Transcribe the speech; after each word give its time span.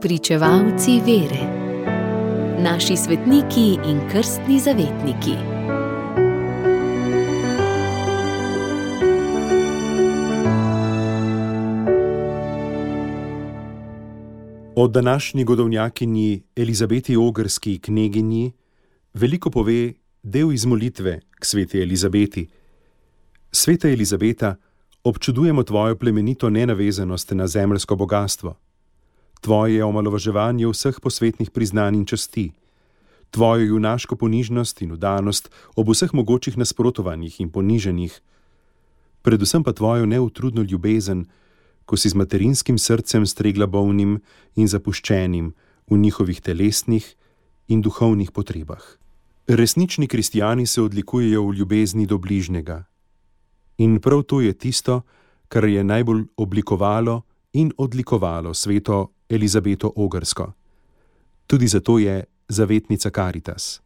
Pričevalci 0.00 1.00
vere, 1.06 1.42
naši 2.62 2.96
svetniki 2.96 3.78
in 3.84 4.00
krstni 4.10 4.60
zavetniki. 4.60 5.34
O 14.76 14.88
današnji 14.88 15.44
godovnjakinji 15.44 16.42
Elizabeti 16.56 17.16
Ogrski 17.16 17.78
kneginji 17.78 18.52
veliko 19.14 19.50
pove 19.50 19.92
del 20.22 20.52
iz 20.52 20.66
molitve 20.66 21.20
k 21.30 21.44
sveti 21.44 21.82
Elizabeti. 21.82 22.48
Sveta 23.52 23.88
Elizabeta, 23.88 24.56
občudujemo 25.04 25.62
tvojo 25.62 25.96
plemenito 25.96 26.50
nenavezanost 26.50 27.30
na 27.30 27.46
zemljsko 27.46 27.96
bogatstvo, 27.96 28.56
tvoje 29.40 29.84
omalovaževanje 29.84 30.68
vseh 30.68 31.00
posvetnih 31.00 31.50
priznanj 31.50 31.96
in 31.96 32.06
časti, 32.06 32.52
tvojo 33.30 33.64
junaško 33.64 34.16
ponižnost 34.16 34.82
in 34.82 34.92
udanost 34.92 35.50
ob 35.76 35.88
vseh 35.88 36.12
mogočih 36.14 36.58
nasprotovanjih 36.58 37.40
in 37.40 37.50
poniženjih, 37.50 38.20
predvsem 39.22 39.64
pa 39.64 39.72
tvojo 39.72 40.06
neutrudno 40.06 40.62
ljubezen, 40.62 41.26
ko 41.86 41.96
si 41.96 42.08
z 42.08 42.14
materinskim 42.14 42.78
srcem 42.78 43.26
stregla 43.26 43.66
bolnim 43.66 44.20
in 44.54 44.68
zapuščenim 44.68 45.54
v 45.90 45.96
njihovih 45.98 46.40
telesnih 46.40 47.16
in 47.68 47.82
duhovnih 47.82 48.30
potrebah. 48.30 48.82
Resnični 49.48 50.06
kristijani 50.06 50.66
se 50.66 50.82
odlikujejo 50.82 51.42
v 51.48 51.54
ljubezni 51.54 52.06
do 52.06 52.18
bližnjega. 52.18 52.84
In 53.78 53.98
prav 54.00 54.22
to 54.22 54.40
je 54.40 54.52
tisto, 54.52 55.02
kar 55.48 55.64
je 55.64 55.82
najbolj 55.84 56.24
oblikovalo 56.36 57.22
in 57.52 57.72
odlikovalo 57.76 58.54
sveto 58.54 59.10
Elizabeto 59.30 59.92
Ogrsko. 59.96 60.52
Tudi 61.46 61.68
zato 61.68 61.98
je 61.98 62.24
zavetnica 62.48 63.10
Caritas. 63.10 63.80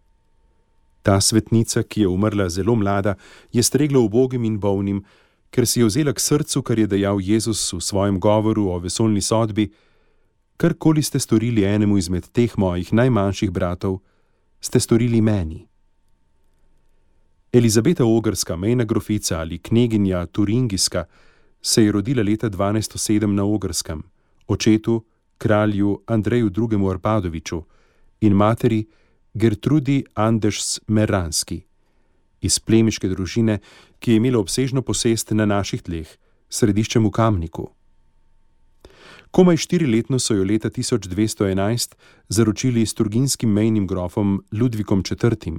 Ta 1.03 1.20
svetnica, 1.20 1.83
ki 1.83 2.01
je 2.01 2.09
umrla 2.09 2.48
zelo 2.48 2.75
mlada, 2.75 3.14
je 3.53 3.62
stregla 3.62 4.01
ubogim 4.01 4.45
in 4.45 4.56
bolnim, 4.61 5.05
ker 5.51 5.67
si 5.67 5.81
je 5.81 5.86
vzela 5.86 6.12
k 6.12 6.20
srcu, 6.20 6.62
kar 6.62 6.78
je 6.78 6.86
dejal 6.86 7.20
Jezus 7.20 7.73
v 7.73 7.81
svojem 7.81 8.17
govoru 8.20 8.70
o 8.73 8.78
vesolni 8.78 9.20
sodbi: 9.20 9.69
Karkoli 10.56 11.03
ste 11.03 11.20
storili 11.20 11.64
enemu 11.64 11.98
izmed 11.98 12.33
teh 12.33 12.56
mojih 12.56 12.92
najmanjših 12.92 13.51
bratov, 13.51 14.01
ste 14.61 14.81
storili 14.81 15.20
meni. 15.20 15.67
Elizabeta 17.53 18.05
Ogrska, 18.05 18.56
mejna 18.56 18.84
grofica 18.84 19.39
ali 19.39 19.58
kneginja 19.58 20.27
Turingijska, 20.27 21.05
se 21.62 21.84
je 21.84 21.92
rodila 21.92 22.23
leta 22.23 22.51
1207 22.51 23.27
na 23.27 23.45
Ogrskem, 23.45 24.03
očetu, 24.47 25.05
kralju 25.38 26.02
Andreju 26.06 26.50
II. 26.50 26.90
Arpadoviču 26.90 27.62
in 28.20 28.32
materi 28.32 28.86
Gertrudi 29.34 30.04
Anders 30.14 30.80
Meranski 30.86 31.62
iz 32.44 32.58
plemiške 32.60 33.08
družine, 33.08 33.58
ki 33.98 34.12
je 34.12 34.20
imela 34.20 34.40
obsežno 34.42 34.82
posest 34.84 35.32
na 35.32 35.46
naših 35.48 35.82
tleh, 35.86 36.08
središčem 36.52 37.06
v 37.06 37.12
Kamniku. 37.14 37.70
Komaj 39.34 39.64
štiriletno 39.64 40.20
so 40.22 40.36
jo 40.36 40.44
leta 40.46 40.70
1211 40.70 41.96
zaročili 42.28 42.84
s 42.86 42.94
turginskim 42.94 43.50
mejnim 43.50 43.86
grofom 43.90 44.42
Ludvikom 44.52 45.02
IV. 45.02 45.56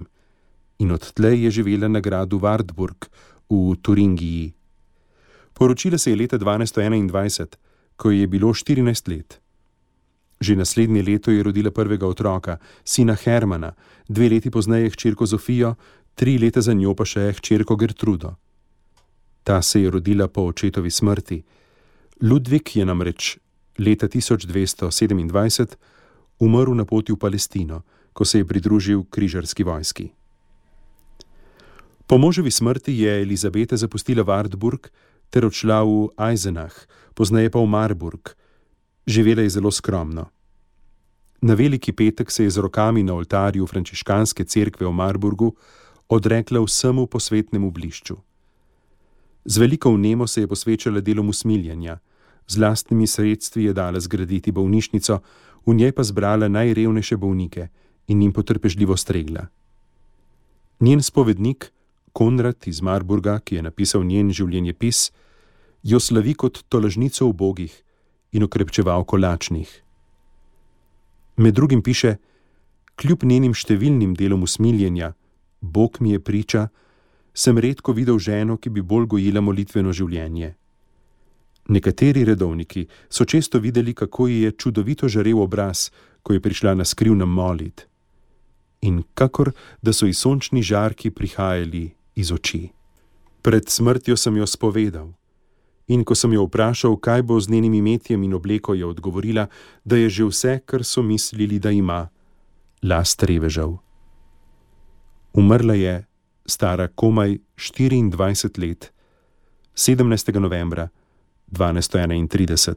in 0.80 0.92
odtlej 0.92 1.44
je 1.44 1.52
živela 1.52 1.88
na 1.88 2.00
gradu 2.00 2.40
Wartburg 2.40 3.08
v 3.50 3.76
Turingiji. 3.82 4.54
Poročila 5.54 5.98
se 5.98 6.12
je 6.12 6.16
leta 6.16 6.38
1221, 6.38 7.56
ko 7.96 8.12
je 8.12 8.28
bilo 8.28 8.54
14 8.54 9.08
let. 9.08 9.45
Že 10.46 10.62
naslednje 10.62 11.02
leto 11.02 11.34
je 11.34 11.42
rodila 11.42 11.72
prvega 11.74 12.06
otroka, 12.06 12.62
sina 12.86 13.16
Hermana, 13.18 13.74
dve 14.06 14.30
leti 14.30 14.54
pozneje 14.54 14.94
hčerko 14.94 15.26
Zofijo, 15.26 15.74
tri 16.14 16.38
leta 16.38 16.62
za 16.62 16.74
njo 16.74 16.94
pa 16.94 17.06
še 17.06 17.34
hčerko 17.40 17.76
Gertrudo. 17.76 18.36
Ta 19.42 19.62
se 19.62 19.82
je 19.82 19.90
rodila 19.90 20.28
po 20.28 20.46
očetovi 20.46 20.92
smrti. 20.92 21.42
Ludvik 22.22 22.76
je 22.76 22.86
namreč 22.86 23.38
leta 23.82 24.06
1227 24.08 25.76
umrl 26.40 26.78
na 26.78 26.86
poti 26.86 27.14
v 27.14 27.18
Palestino, 27.18 27.82
ko 28.14 28.26
se 28.26 28.38
je 28.38 28.46
pridružil 28.46 29.04
križarski 29.10 29.64
vojski. 29.64 30.12
Po 32.06 32.18
moževi 32.22 32.52
smrti 32.52 32.94
je 33.02 33.22
Elizabeta 33.22 33.78
zapustila 33.78 34.22
Wartburg 34.22 34.94
ter 35.34 35.46
odšla 35.46 35.82
v 35.82 36.14
Eisenach, 36.30 36.86
pozneje 37.18 37.50
pa 37.50 37.60
v 37.60 37.66
Marburg. 37.66 38.38
Živela 39.10 39.42
je 39.42 39.58
zelo 39.58 39.72
skromno. 39.72 40.35
Na 41.46 41.54
veliki 41.54 41.94
petek 41.94 42.32
se 42.32 42.44
je 42.44 42.50
z 42.50 42.58
rokami 42.58 43.04
na 43.04 43.14
oltarju 43.14 43.68
frančiškanske 43.68 44.44
cerkve 44.50 44.88
v 44.88 44.92
Marburgu 44.92 45.52
odrekla 46.10 46.64
vsemu 46.64 47.06
posvetnemu 47.08 47.70
blišču. 47.72 48.16
Z 49.46 49.58
veliko 49.62 49.92
vnemo 49.94 50.28
se 50.28 50.42
je 50.42 50.48
posvečala 50.48 51.02
delom 51.06 51.30
usmiljanja, 51.30 52.00
z 52.48 52.58
lastnimi 52.58 53.08
sredstvi 53.08 53.64
je 53.64 53.74
dala 53.74 54.00
zgraditi 54.00 54.52
bolnišnico, 54.52 55.20
v 55.66 55.74
njej 55.74 55.92
pa 55.92 56.04
zbrala 56.04 56.48
najrevnejše 56.48 57.18
bolnike 57.18 57.68
in 58.08 58.22
jim 58.22 58.34
potrpežljivo 58.34 58.98
stregla. 58.98 59.46
Njen 60.80 61.02
spovednik, 61.02 61.72
Konrad 62.14 62.58
iz 62.66 62.82
Marburga, 62.82 63.40
ki 63.40 63.56
je 63.56 63.62
napisal 63.62 64.04
njen 64.04 64.34
življenjepis, 64.34 65.12
jo 65.84 66.00
slavi 66.00 66.34
kot 66.34 66.66
tolažnico 66.70 67.30
ubogih 67.30 67.84
in 68.32 68.44
okrepčevalko 68.44 69.18
lačnih. 69.18 69.85
Med 71.38 71.54
drugim 71.54 71.82
piše: 71.82 72.16
Kljub 72.96 73.24
njenim 73.24 73.54
številnim 73.54 74.14
delom 74.16 74.44
usmiljenja, 74.44 75.14
Bog 75.62 75.98
mi 76.00 76.12
je 76.12 76.20
priča, 76.20 76.68
sem 77.34 77.58
redko 77.58 77.92
videl 77.92 78.20
ženo, 78.20 78.58
ki 78.58 78.70
bi 78.70 78.82
bolj 78.82 79.08
gojila 79.16 79.42
molitveno 79.42 79.92
življenje. 79.92 80.54
Nekateri 81.68 82.24
redovniki 82.26 82.86
so 83.10 83.26
često 83.26 83.60
videli, 83.60 83.94
kako 83.94 84.28
ji 84.28 84.42
je 84.42 84.52
čudovito 84.52 85.10
žarev 85.10 85.42
obraz, 85.42 85.90
ko 86.24 86.34
je 86.34 86.40
prišla 86.40 86.76
na 86.76 86.86
skrivnem 86.86 87.30
molit. 87.30 87.88
In 88.82 89.04
kakor 89.14 89.52
da 89.82 89.94
so 89.94 90.06
ji 90.06 90.14
sončni 90.14 90.62
žarki 90.62 91.10
prihajali 91.10 91.90
iz 92.16 92.32
oči. 92.32 92.70
Pred 93.42 93.70
smrtjo 93.70 94.18
sem 94.18 94.38
jo 94.38 94.48
spovedal. 94.48 95.10
In 95.88 96.04
ko 96.04 96.16
sem 96.16 96.34
jo 96.34 96.48
vprašal, 96.48 96.98
kaj 96.98 97.22
bo 97.22 97.40
z 97.40 97.50
njenim 97.50 97.74
imetjem 97.74 98.24
in 98.24 98.34
obleko, 98.34 98.74
je 98.74 98.86
odgovorila, 98.86 99.48
da 99.86 99.96
je 99.96 100.10
že 100.10 100.26
vse, 100.26 100.60
kar 100.66 100.84
so 100.84 101.02
mislili, 101.02 101.60
da 101.60 101.72
ima, 101.72 102.10
last 102.84 103.24
revežal. 103.24 103.78
Umrla 105.34 105.74
je, 105.74 106.06
stara 106.46 106.88
komaj 106.88 107.38
24 107.58 108.60
let, 108.62 108.92
17. 109.76 110.40
novembra 110.40 110.90
1231. 111.52 112.74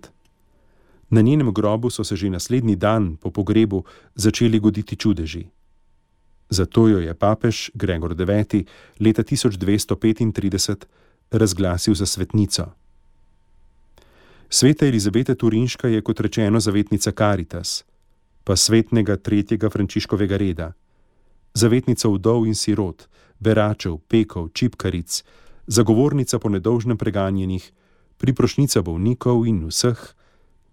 Na 1.11 1.21
njenem 1.21 1.53
grobu 1.55 1.91
so 1.91 2.05
se 2.05 2.17
že 2.17 2.31
naslednji 2.31 2.77
dan 2.77 3.17
po 3.17 3.31
pogrebu 3.31 3.85
začeli 4.15 4.59
goditi 4.59 4.97
čudeži. 4.97 5.47
Zato 6.51 6.89
jo 6.89 6.99
je 6.99 7.15
papež 7.15 7.71
Gregor 7.75 8.13
IX. 8.13 8.65
leta 9.01 9.23
1235 9.23 10.85
razglasil 11.31 11.95
za 11.95 12.07
svetnico. 12.07 12.67
Sveta 14.51 14.87
Elizabeta 14.87 15.35
Turinška 15.35 15.89
je 15.89 16.01
kot 16.03 16.21
rečeno 16.21 16.61
zavetnica 16.61 17.13
Caritas, 17.13 17.85
pa 18.45 18.57
svetnega 18.57 19.17
tretjega 19.17 19.69
Frančiškovega 19.71 20.37
reda, 20.37 20.73
zavetnica 21.55 22.09
vdov 22.09 22.47
in 22.47 22.55
sirot, 22.55 23.09
beračev, 23.39 23.99
pekov, 24.09 24.49
čipkaric, 24.57 25.25
zagovornica 25.67 26.39
po 26.39 26.49
nedolžnem 26.49 26.97
preganjenih, 26.97 27.73
priprošnica 28.17 28.83
bolnikov 28.83 29.45
in 29.47 29.67
vseh, 29.69 30.01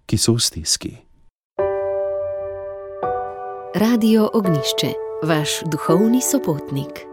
ki 0.07 0.17
so 0.17 0.39
v 0.39 0.39
stiski. 0.39 0.93
Radio 3.75 4.29
Ognišče, 4.33 4.91
vaš 5.27 5.67
duhovni 5.67 6.23
sopotnik. 6.23 7.03